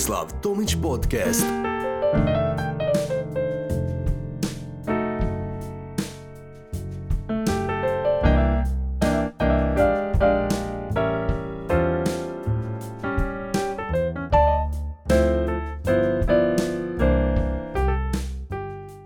[0.00, 1.44] Tomislav Tomić Podcast.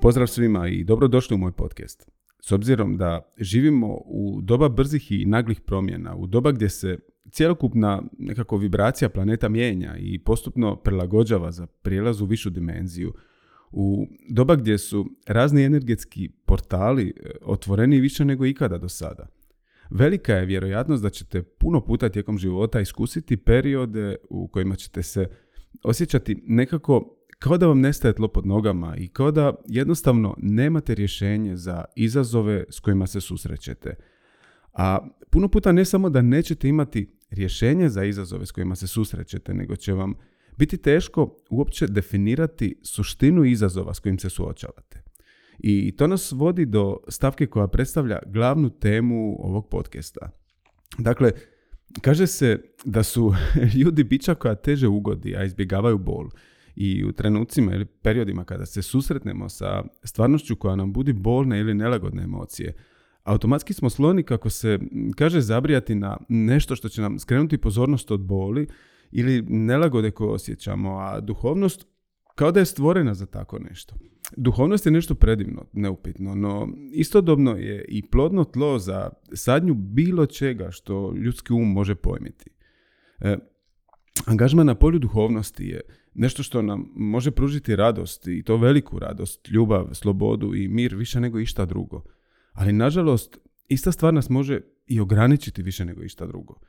[0.01, 2.11] Pozdrav svima i dobrodošli u moj podcast.
[2.41, 6.99] S obzirom da živimo u doba brzih i naglih promjena, u doba gdje se
[7.35, 13.13] cjelokupna nekako vibracija planeta mijenja i postupno prilagođava za prijelaz u višu dimenziju,
[13.73, 19.27] u doba gdje su razni energetski portali e, otvoreni više nego ikada do sada.
[19.91, 25.27] Velika je vjerojatnost da ćete puno puta tijekom života iskusiti periode u kojima ćete se
[25.83, 31.57] osjećati nekako kao da vam nestaje tlo pod nogama i kao da jednostavno nemate rješenje
[31.57, 33.95] za izazove s kojima se susrećete.
[34.73, 39.55] A puno puta ne samo da nećete imati rješenje za izazove s kojima se susrećete,
[39.55, 40.15] nego će vam
[40.57, 45.03] biti teško uopće definirati suštinu izazova s kojim se suočavate.
[45.59, 50.31] I to nas vodi do stavke koja predstavlja glavnu temu ovog podcasta.
[50.99, 51.33] Dakle,
[52.01, 53.35] kaže se da su
[53.81, 56.29] ljudi bića koja teže ugodi, a izbjegavaju bol.
[56.77, 61.75] I u trenucima ili periodima kada se susretnemo sa stvarnošću koja nam budi bolne ili
[61.75, 62.75] nelagodne emocije,
[63.25, 64.79] automatski smo sloni, kako se
[65.17, 68.67] kaže, zabrijati na nešto što će nam skrenuti pozornost od boli
[69.11, 71.87] ili nelagode koje osjećamo, a duhovnost
[72.35, 73.95] kao da je stvorena za tako nešto.
[74.37, 80.71] Duhovnost je nešto predivno, neupitno, no istodobno je i plodno tlo za sadnju bilo čega
[80.71, 82.51] što ljudski um može pojmiti.
[83.21, 83.37] E,
[84.27, 85.81] angažman na polju duhovnosti je
[86.15, 91.21] nešto što nam može pružiti radost i to veliku radost, ljubav, slobodu i mir više
[91.21, 92.03] nego išta drugo.
[92.55, 93.39] Ali nažalost,
[93.69, 96.61] ista stvar nas može i ograničiti više nego išta drugo.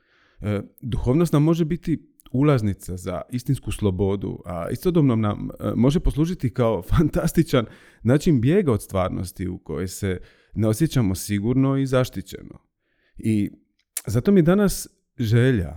[0.42, 6.54] E, duhovnost nam može biti ulaznica za istinsku slobodu, a istodobno nam e, može poslužiti
[6.54, 7.66] kao fantastičan
[8.04, 10.20] način bijega od stvarnosti u kojoj se
[10.54, 12.60] ne osjećamo sigurno i zaštićeno.
[13.18, 13.52] I
[14.08, 15.70] zato mi danas želja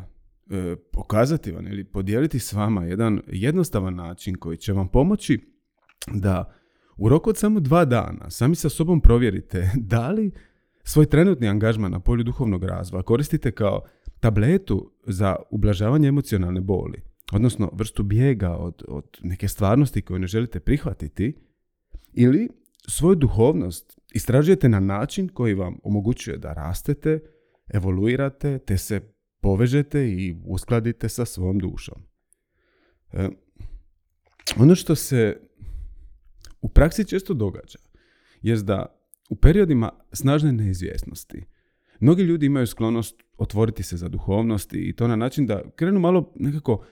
[0.51, 5.41] e, pokazati vam ili podijeliti s vama jedan jednostavan način koji će vam pomoći
[6.15, 6.58] da
[6.99, 10.31] u roku od samo dva dana sami sa sobom provjerite da li
[10.83, 13.83] svoj trenutni angažman na polju duhovnog razvoja koristite kao
[14.21, 20.61] tabletu za ublažavanje emocionalne boli, odnosno vrstu bijega od, od neke stvarnosti koju ne želite
[20.61, 21.35] prihvatiti,
[22.13, 22.49] ili
[22.89, 27.21] svoju duhovnost istražujete na način koji vam omogućuje da rastete,
[27.75, 29.01] evoluirate, te se
[29.41, 32.03] povežete i uskladite sa svojom dušom.
[33.13, 33.29] E,
[34.57, 35.48] ono što se
[36.61, 37.79] u praksi često događa
[38.43, 38.87] je da
[39.31, 41.45] u periodima snažne neizvjesnosti
[42.01, 46.33] mnogi ljudi imaju sklonost otvoriti se za duhovnost i to na način da krenu malo
[46.37, 46.85] nekako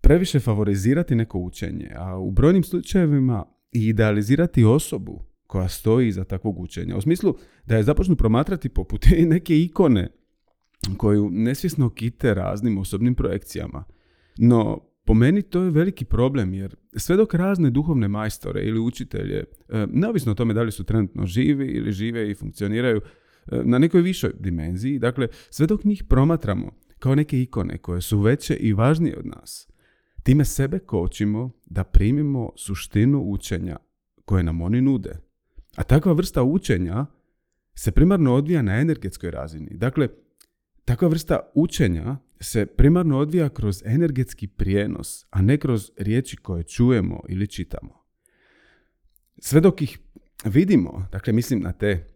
[0.00, 6.60] previše favorizirati neko učenje, a u brojnim slučajevima i idealizirati osobu koja stoji iza takvog
[6.60, 6.96] učenja.
[6.96, 7.36] U smislu
[7.66, 10.08] da je započnu promatrati poput neke ikone
[10.96, 13.84] koju nesvjesno kite raznim osobnim projekcijama.
[14.38, 19.44] No, po meni to je veliki problem jer sve dok razne duhovne majstore ili učitelje,
[19.68, 23.78] e, neovisno o tome da li su trenutno živi ili žive i funkcioniraju e, na
[23.78, 28.72] nekoj višoj dimenziji, dakle sve dok njih promatramo kao neke ikone koje su veće i
[28.72, 29.68] važnije od nas,
[30.22, 33.76] time sebe kočimo da primimo suštinu učenja
[34.24, 35.18] koje nam oni nude.
[35.76, 37.06] A takva vrsta učenja
[37.74, 39.70] se primarno odvija na energetskoj razini.
[39.76, 40.08] Dakle,
[40.90, 47.20] takva vrsta učenja se primarno odvija kroz energetski prijenos, a ne kroz riječi koje čujemo
[47.28, 48.04] ili čitamo.
[49.38, 49.98] Sve dok ih
[50.44, 52.06] vidimo, dakle mislim na te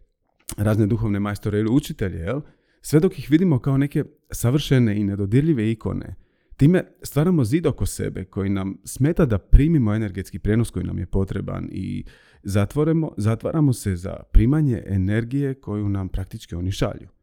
[0.57, 2.41] razne duhovne majstore ili učitelje, jel?
[2.81, 6.15] sve dok ih vidimo kao neke savršene i nedodirljive ikone,
[6.57, 11.05] time stvaramo zid oko sebe koji nam smeta da primimo energetski prijenos koji nam je
[11.05, 12.05] potreban i
[12.43, 17.15] zatvoremo, zatvaramo se za primanje energije koju nam praktički oni šalju.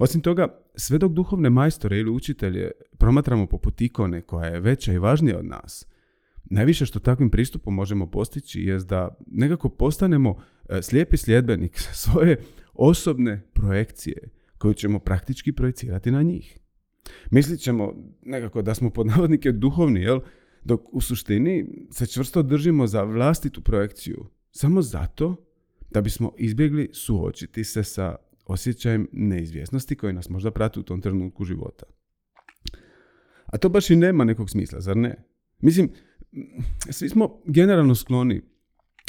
[0.00, 0.48] Osim toga,
[0.80, 5.44] sve dok duhovne majstore ili učitelje promatramo poput ikone koja je veća i važnija od
[5.44, 5.86] nas,
[6.44, 10.36] najviše što takvim pristupom možemo postići je da nekako postanemo
[10.68, 12.36] e, slijepi sljedbenik svoje
[12.74, 14.28] osobne projekcije
[14.58, 16.58] koju ćemo praktički projecirati na njih.
[17.30, 20.20] Mislit ćemo nekako da smo pod navodnike duhovni, jel?
[20.64, 25.36] dok u suštini se čvrsto držimo za vlastitu projekciju, samo zato
[25.90, 28.16] da bismo izbjegli suočiti se sa
[28.52, 31.86] osjećajem neizvjesnosti koji nas možda prati u tom trenutku života.
[33.46, 35.24] A to baš i nema nekog smisla, zar ne?
[35.58, 35.90] Mislim,
[36.90, 38.42] svi smo generalno skloni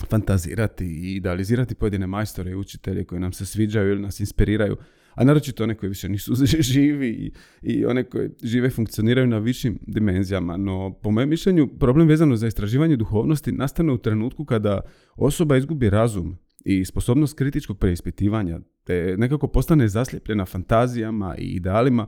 [0.09, 4.77] fantazirati i idealizirati pojedine majstore i učitelje koji nam se sviđaju ili nas inspiriraju,
[5.13, 6.33] a naročito one koji više nisu
[6.73, 10.57] živi i, i one koji žive funkcioniraju na višim dimenzijama.
[10.57, 14.81] No, po mojem mišljenju, problem vezano za istraživanje duhovnosti nastane u trenutku kada
[15.15, 22.07] osoba izgubi razum i sposobnost kritičkog preispitivanja, te nekako postane zaslijepljena fantazijama i idealima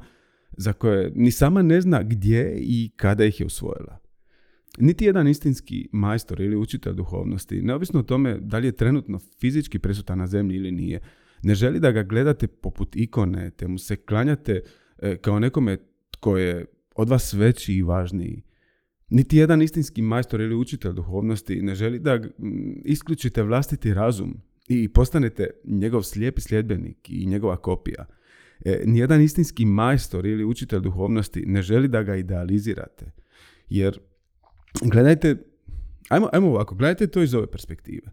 [0.57, 3.99] za koje ni sama ne zna gdje i kada ih je usvojila.
[4.77, 9.79] Niti jedan istinski majstor ili učitelj duhovnosti, neovisno o tome da li je trenutno fizički
[9.79, 10.99] prisutan na zemlji ili nije,
[11.43, 14.61] ne želi da ga gledate poput ikone, te mu se klanjate
[14.97, 15.77] e, kao nekome
[16.11, 16.65] tko je
[16.95, 18.41] od vas veći i važniji.
[19.09, 22.19] Niti jedan istinski majstor ili učitelj duhovnosti ne želi da
[22.85, 28.05] isključite vlastiti razum i postanete njegov slijepi sljedbenik i njegova kopija.
[28.65, 33.11] E, nijedan istinski majstor ili učitelj duhovnosti ne želi da ga idealizirate.
[33.69, 33.99] Jer,
[34.81, 35.35] gledajte,
[36.09, 38.11] ajmo, ajmo ovako, gledajte to iz ove perspektive.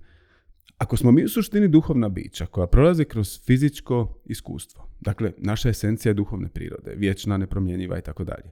[0.79, 6.11] Ako smo mi u suštini duhovna bića koja prolaze kroz fizičko iskustvo, dakle, naša esencija
[6.11, 8.51] je duhovne prirode, vječna, nepromjenjiva i tako dalje.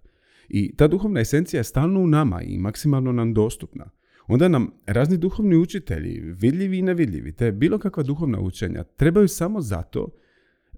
[0.48, 3.90] I ta duhovna esencija je stalno u nama i maksimalno nam dostupna.
[4.28, 9.60] Onda nam razni duhovni učitelji, vidljivi i nevidljivi, te bilo kakva duhovna učenja, trebaju samo
[9.60, 10.08] zato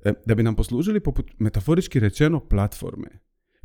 [0.04, 3.08] e, da bi nam poslužili poput metaforički rečeno platforme,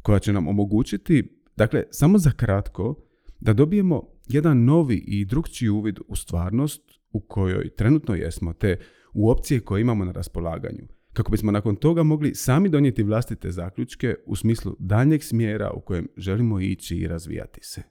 [0.02, 1.24] koja će nam omogućiti,
[1.56, 2.96] dakle, samo za kratko,
[3.40, 6.82] da dobijemo jedan novi i drugčiji uvid u stvarnost
[7.12, 8.80] u kojoj trenutno jesmo, te
[9.14, 14.16] u opcije koje imamo na raspolaganju, kako bismo nakon toga mogli sami donijeti vlastite zaključke
[14.26, 17.82] u smislu daljnjeg smjera u kojem želimo ići i razvijati se.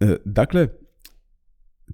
[0.00, 0.68] E, dakle,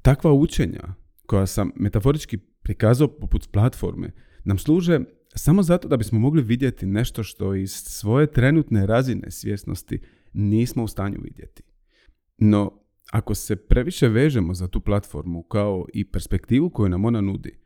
[0.02, 0.94] takva učenja
[1.26, 4.10] koja sam metaforički prikazao poput platforme
[4.44, 5.00] nam služe
[5.34, 10.00] samo zato da bismo mogli vidjeti nešto što iz svoje trenutne razine svjesnosti
[10.32, 11.62] nismo u stanju vidjeti.
[12.38, 12.80] No,
[13.12, 17.58] ako se previše vežemo za tu platformu kao i perspektivu koju nam ona nudi,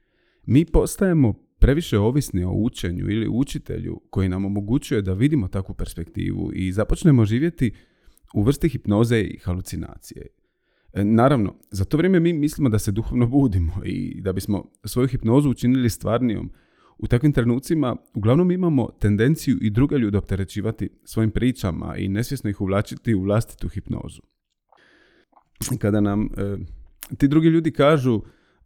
[0.46, 6.50] mi postajemo previše ovisni o učenju ili učitelju koji nam omogućuje da vidimo takvu perspektivu
[6.54, 7.72] i započnemo živjeti
[8.34, 10.26] u vrsti hipnoze i halucinacije.
[10.93, 15.08] E, naravno, za to vrijeme mi mislimo da se duhovno budimo i da bismo svoju
[15.08, 16.50] hipnozu učinili stvarnijom.
[16.99, 22.61] U takvim trenucima uglavnom imamo tendenciju i druge ljude opterećivati svojim pričama i nesvjesno ih
[22.61, 24.23] uvlačiti u vlastitu hipnozu
[25.79, 26.56] kada nam e,
[27.17, 28.23] ti drugi ljudi kažu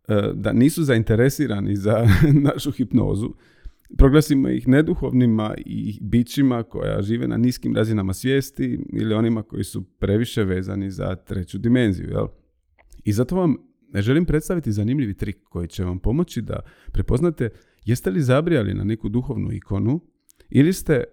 [0.08, 2.06] e, da nisu zainteresirani za
[2.50, 3.34] našu hipnozu,
[3.98, 9.82] proglasimo ih neduhovnima i bićima koja žive na niskim razinama svijesti ili onima koji su
[9.82, 12.08] previše vezani za treću dimenziju.
[12.10, 12.26] Jel?
[13.04, 13.56] I zato vam
[13.94, 16.60] želim predstaviti zanimljivi trik koji će vam pomoći da
[16.92, 17.50] prepoznate
[17.84, 20.00] jeste li zabrijali na neku duhovnu ikonu
[20.50, 21.04] ili ste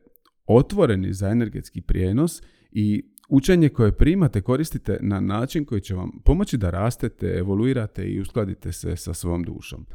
[0.46, 2.42] otvoreni za energetski prijenos
[2.72, 8.22] i učenje koje primate koristite na način koji će vam pomoći da rastete, evoluirate i
[8.22, 9.86] uskladite se sa svojom dušom.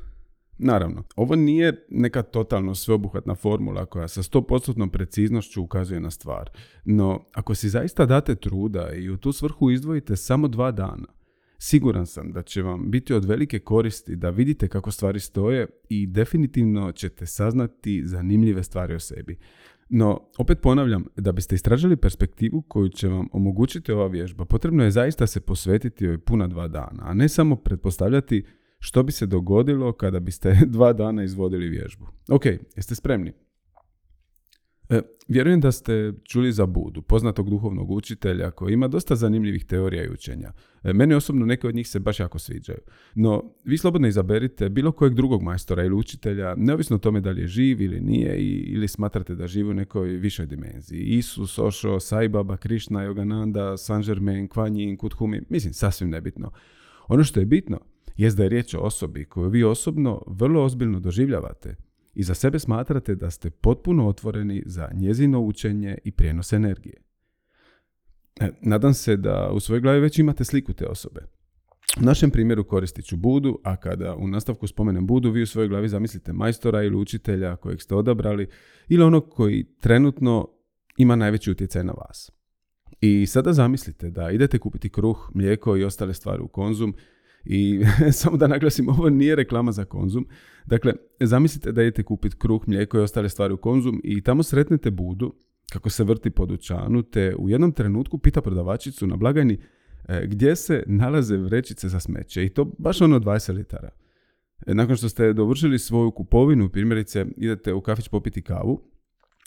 [0.58, 6.50] Naravno, ovo nije neka totalno sveobuhvatna formula koja sa 100% preciznošću ukazuje na stvar,
[6.84, 11.06] no ako si zaista date truda i u tu svrhu izdvojite samo dva dana,
[11.58, 16.06] siguran sam da će vam biti od velike koristi da vidite kako stvari stoje i
[16.06, 19.38] definitivno ćete saznati zanimljive stvari o sebi.
[19.88, 24.90] No, opet ponavljam, da biste istražili perspektivu koju će vam omogućiti ova vježba, potrebno je
[24.90, 28.44] zaista se posvetiti joj puna dva dana, a ne samo pretpostavljati
[28.84, 32.06] što bi se dogodilo kada biste dva dana izvodili vježbu.
[32.28, 32.46] Ok,
[32.76, 33.32] jeste spremni?
[34.88, 40.05] E, vjerujem da ste čuli za Budu, poznatog duhovnog učitelja koji ima dosta zanimljivih teorija
[40.05, 40.53] i učenja.
[40.82, 42.79] E, meni osobno neke od njih se baš jako sviđaju.
[43.14, 47.41] No, vi slobodno izaberite bilo kojeg drugog majstora ili učitelja, neovisno o tome da li
[47.41, 48.36] je živ ili nije
[48.67, 51.00] ili smatrate da živi u nekoj višoj dimenziji.
[51.00, 56.50] Isus, Osho, Sai Baba, Krishna, Yogananda, Saint Germain, Yin, Kuthumi, mislim, sasvim nebitno.
[57.08, 57.81] Ono što je bitno
[58.16, 61.76] jest da je riječ o osobi koju vi osobno vrlo ozbiljno doživljavate
[62.14, 67.02] i za sebe smatrate da ste potpuno otvoreni za njezino učenje i prijenos energije.
[68.40, 71.20] E, nadam se da u svojoj glavi već imate sliku te osobe.
[72.00, 75.68] U našem primjeru koristit ću Budu, a kada u nastavku spomenem Budu, vi u svojoj
[75.68, 78.48] glavi zamislite majstora ili učitelja kojeg ste odabrali
[78.88, 80.48] ili onog koji trenutno
[80.96, 82.32] ima najveći utjecaj na vas.
[83.00, 86.94] I sada zamislite da idete kupiti kruh, mlijeko i ostale stvari u konzum
[87.44, 87.84] i
[88.20, 90.27] samo da naglasim, ovo nije reklama za konzum.
[90.67, 94.91] Dakle, zamislite da idete kupiti kruh, mlijeko i ostale stvari u konzum i tamo sretnete
[94.91, 95.34] budu
[95.72, 99.58] kako se vrti po dućanu, te u jednom trenutku pita prodavačicu na blagajni
[100.08, 103.91] e, gdje se nalaze vrećice za smeće i to baš ono 20 litara.
[104.67, 108.82] E, nakon što ste dovršili svoju kupovinu, primjerice idete u kafić popiti kavu,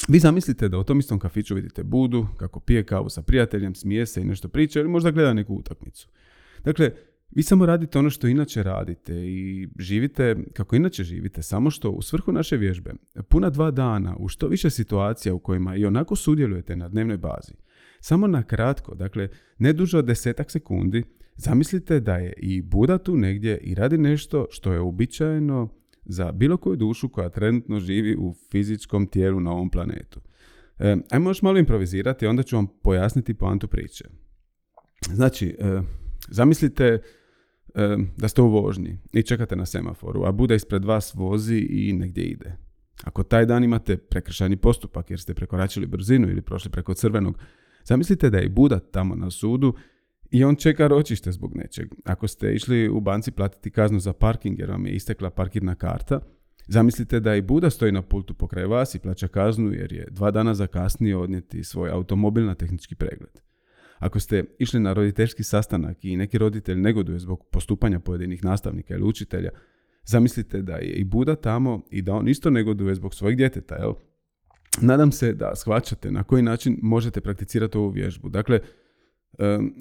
[0.08, 4.06] vi zamislite da u tom istom kafiću vidite Budu, kako pije kavu sa prijateljem, smije
[4.06, 6.10] se i nešto priča ili možda gleda neku utakmicu.
[6.64, 6.92] Dakle,
[7.32, 12.02] vi samo radite ono što inače radite i živite kako inače živite, samo što u
[12.02, 12.92] svrhu naše vježbe
[13.30, 17.54] puna dva dana u što više situacija u kojima i onako sudjelujete na dnevnoj bazi.
[18.00, 21.04] Samo na kratko, dakle ne duže od desetak sekundi,
[21.36, 25.70] zamislite da je i Buda tu negdje i radi nešto što je uobičajeno
[26.06, 30.22] za bilo koju dušu koja trenutno živi u fizičkom tijelu na ovom planetu.
[30.80, 34.06] E, ajmo još malo improvizirati, onda ću vam pojasniti poantu priče.
[35.14, 35.82] Znači, e,
[36.28, 37.02] zamislite
[38.18, 42.24] da ste u vožnji i čekate na semaforu, a Buda ispred vas vozi i negdje
[42.24, 42.58] ide.
[43.04, 47.38] Ako taj dan imate prekršajni postupak jer ste prekoračili brzinu ili prošli preko crvenog,
[47.84, 49.74] zamislite da je Buda tamo na sudu
[50.32, 51.88] i on čeka ročište zbog nečeg.
[52.06, 56.20] Ako ste išli u banci platiti kaznu za parking jer vam je istekla parkirna karta,
[56.68, 60.32] zamislite da i Buda stoji na pultu pokraj vas i plaća kaznu jer je dva
[60.32, 63.42] dana zakasnio odnijeti svoj automobil na tehnički pregled.
[64.00, 69.04] Ako ste išli na roditeljski sastanak i neki roditelj negoduje zbog postupanja pojedinih nastavnika ili
[69.04, 69.50] učitelja,
[70.04, 73.94] zamislite da je i Buda tamo i da on isto negoduje zbog svojeg djeteta, jel?
[74.82, 78.30] Nadam se da shvaćate na koji način možete prakticirati ovu vježbu.
[78.30, 78.60] Dakle,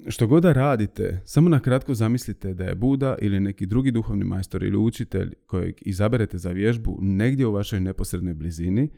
[0.09, 4.25] što god da radite, samo na kratko zamislite da je Buda ili neki drugi duhovni
[4.25, 8.89] majstor ili učitelj kojeg izaberete za vježbu negdje u vašoj neposrednoj blizini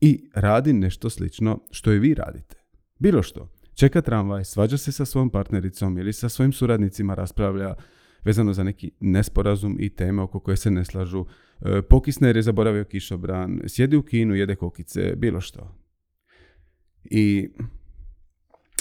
[0.00, 2.56] i radi nešto slično što i vi radite.
[2.98, 3.57] Bilo što.
[3.78, 7.74] Čeka tramvaj, svađa se sa svojom partnericom ili sa svojim suradnicima raspravlja
[8.24, 11.24] vezano za neki nesporazum i teme oko koje se ne slažu,
[11.60, 15.74] e, pokisne jer je zaboravio kišobran, sjedi u kinu, jede kokice, bilo što.
[17.04, 17.48] I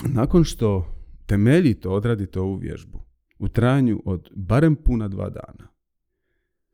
[0.03, 2.99] nakon što temeljito odradite ovu vježbu
[3.39, 5.67] u trajanju od barem puna dva dana,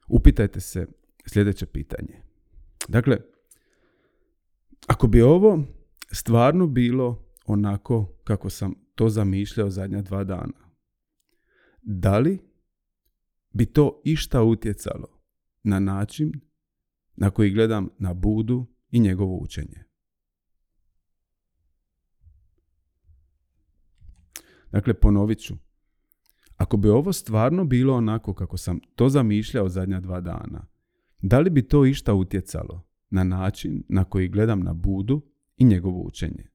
[0.08, 0.88] upitajte se
[1.26, 2.22] sljedeće pitanje.
[2.88, 3.18] Dakle,
[4.88, 5.64] ako bi ovo
[6.12, 10.74] stvarno bilo onako kako sam to zamišljao zadnja dva dana,
[11.82, 12.40] da li
[13.52, 15.08] bi to išta utjecalo
[15.64, 16.32] na način
[17.16, 19.84] na koji gledam na Budu i njegovo učenje?
[24.72, 25.54] Dakle, ponovit ću.
[26.58, 30.68] Ako bi ovo stvarno bilo onako kako sam to zamišljao zadnja dva dana,
[31.22, 35.22] da li bi to išta utjecalo na način na koji gledam na Budu
[35.58, 36.53] i njegovo učenje?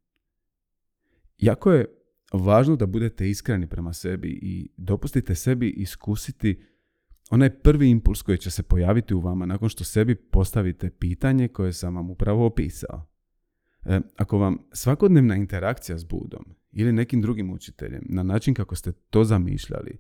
[1.39, 1.87] Jako je
[2.33, 6.63] važno da budete iskreni prema sebi i dopustite sebi iskusiti
[7.31, 11.73] onaj prvi impuls koji će se pojaviti u vama nakon što sebi postavite pitanje koje
[11.73, 13.07] sam vam upravo opisao.
[13.85, 18.93] E, ako vam svakodnevna interakcija s Budom ili nekim drugim učiteljem na način kako ste
[18.93, 19.99] to zamišljali,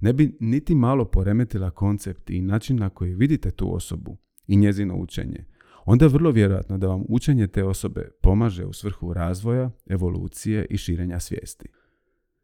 [0.00, 4.16] ne bi niti malo poremetila koncept i način na koji vidite tu osobu
[4.46, 5.44] i njezino učenje,
[5.84, 10.76] onda je vrlo vjerojatno da vam učenje te osobe pomaže u svrhu razvoja, evolucije i
[10.76, 11.68] širenja svijesti.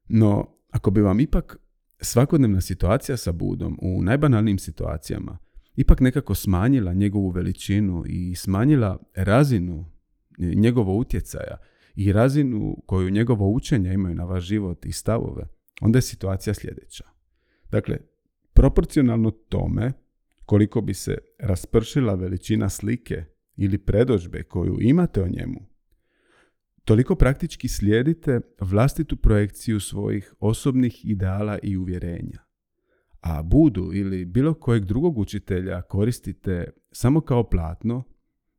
[0.08, 1.58] No, ako bi vam ipak
[2.00, 5.38] svakodnevna situacija sa Budom u najbanalnijim situacijama
[5.76, 9.84] ipak nekako smanjila njegovu veličinu i smanjila razinu
[10.38, 11.56] njegovo utjecaja
[11.94, 15.46] i razinu koju njegovo učenje imaju na vaš život i stavove,
[15.80, 17.04] onda je situacija sljedeća.
[17.70, 17.98] Dakle,
[18.52, 19.92] proporcionalno tome
[20.46, 23.24] koliko bi se raspršila veličina slike
[23.56, 25.60] ili predođbe koju imate o njemu,
[26.84, 32.46] toliko praktički slijedite vlastitu projekciju svojih osobnih ideala i uvjerenja.
[33.20, 38.02] A Budu ili bilo kojeg drugog učitelja koristite samo kao platno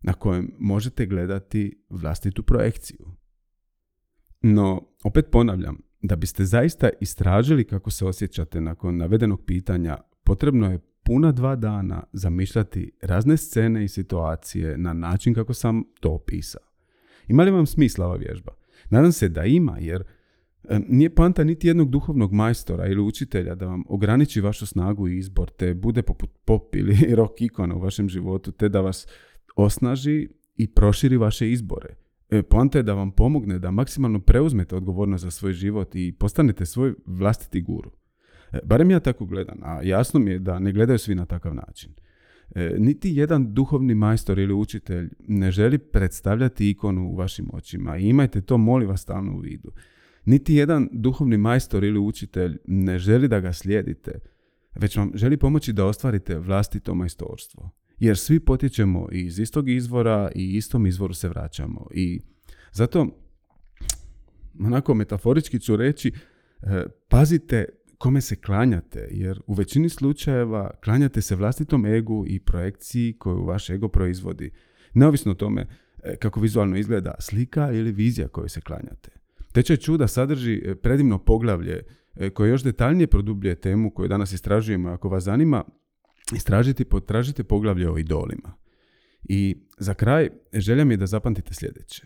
[0.02, 3.16] na kojem možete gledati vlastitu projekciju.
[4.42, 10.80] No, opet ponavljam, da biste zaista istražili kako se osjećate nakon navedenog pitanja, potrebno je
[11.08, 16.62] puna dva dana zamišljati razne scene i situacije na način kako sam to opisao.
[17.28, 18.52] Ima li vam smisla ova vježba?
[18.90, 20.04] Nadam se da ima, jer
[20.88, 25.50] nije panta niti jednog duhovnog majstora ili učitelja da vam ograniči vašu snagu i izbor,
[25.50, 29.08] te bude poput pop ili rock ikona u vašem životu, te da vas
[29.56, 31.96] osnaži i proširi vaše izbore.
[32.30, 36.66] E, poanta je da vam pomogne da maksimalno preuzmete odgovornost za svoj život i postanete
[36.66, 37.92] svoj vlastiti guru.
[38.52, 41.56] E, barem ja tako gledam, a jasno mi je da ne gledaju svi na takav
[41.56, 41.92] način.
[42.56, 48.08] E, niti jedan duhovni majstor ili učitelj ne želi predstavljati ikonu u vašim očima i
[48.08, 49.72] imajte to molim vas stalno u vidu.
[50.26, 54.20] Niti jedan duhovni majstor ili učitelj ne želi da ga slijedite,
[54.76, 60.58] već vam želi pomoći da ostvarite vlastito majstorstvo jer svi potječemo iz istog izvora i
[60.58, 61.88] istom izvoru se vraćamo.
[61.94, 62.22] I
[62.72, 63.08] zato,
[64.60, 66.12] onako metaforički ću reći,
[66.62, 67.66] e, pazite
[67.98, 73.70] kome se klanjate, jer u većini slučajeva klanjate se vlastitom egu i projekciji koju vaš
[73.70, 74.52] ego proizvodi.
[74.94, 75.68] Neovisno o tome
[76.04, 79.12] e, kako vizualno izgleda slika ili vizija koju se klanjate.
[79.54, 81.84] Tečaj čuda sadrži e, predivno poglavlje
[82.16, 84.90] e, koje još detaljnije produbljuje temu koju danas istražujemo.
[84.90, 85.64] Ako vas zanima,
[86.36, 88.54] istražite, potražite poglavlje o idolima.
[89.24, 92.06] I za kraj, želja mi je da zapamtite sljedeće.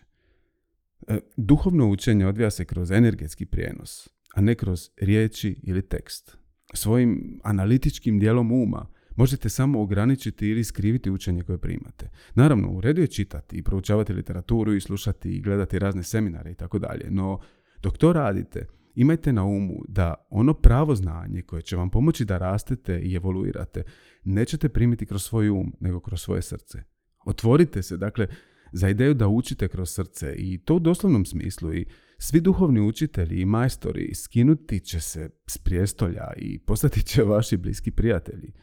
[1.37, 6.37] Duhovno učenje odvija se kroz energetski prijenos, a ne kroz riječi ili tekst.
[6.73, 12.09] Svojim analitičkim dijelom uma možete samo ograničiti ili skriviti učenje koje primate.
[12.35, 16.55] Naravno, u redu je čitati i proučavati literaturu i slušati i gledati razne seminare i
[16.55, 17.39] tako dalje, no
[17.81, 22.37] dok to radite, imajte na umu da ono pravo znanje koje će vam pomoći da
[22.37, 23.83] rastete i evoluirate,
[24.23, 26.83] nećete primiti kroz svoj um, nego kroz svoje srce.
[27.25, 28.27] Otvorite se, dakle,
[28.71, 31.85] za ideju da učite kroz srce i to u doslovnom smislu i
[32.17, 37.91] svi duhovni učitelji i majstori skinuti će se s prijestolja i postati će vaši bliski
[37.91, 38.53] prijatelji.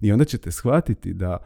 [0.00, 1.38] I onda ćete shvatiti da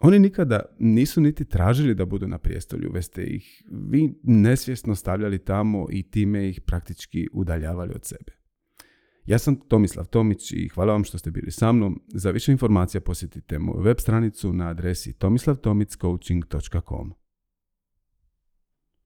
[0.00, 5.38] oni nikada nisu niti tražili da budu na prijestolju, već ste ih vi nesvjesno stavljali
[5.38, 8.32] tamo i time ih praktički udaljavali od sebe.
[9.26, 12.02] Ja sam Tomislav Tomić i hvala vam što ste bili sa mnom.
[12.14, 17.12] Za više informacija posjetite moju web stranicu na adresi tomislavtomiccoaching.com.